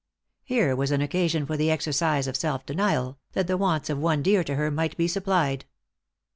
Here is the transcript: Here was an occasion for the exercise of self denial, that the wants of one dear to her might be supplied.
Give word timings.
Here 0.43 0.75
was 0.75 0.89
an 0.89 1.01
occasion 1.01 1.45
for 1.45 1.55
the 1.55 1.69
exercise 1.69 2.25
of 2.25 2.35
self 2.35 2.65
denial, 2.65 3.19
that 3.33 3.45
the 3.45 3.55
wants 3.55 3.87
of 3.87 3.99
one 3.99 4.23
dear 4.23 4.43
to 4.43 4.55
her 4.55 4.71
might 4.71 4.97
be 4.97 5.07
supplied. 5.07 5.65